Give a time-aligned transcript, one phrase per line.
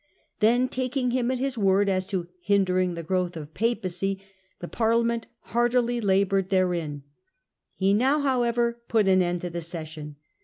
[0.39, 4.19] Then, taking him at his word as to hindering the growth of Popery,
[4.59, 7.03] the Parlia ment' heartily laboured therein.*
[7.75, 10.15] He now however put an end to the session.